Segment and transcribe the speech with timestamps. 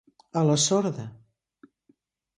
[0.39, 1.05] A la sorda.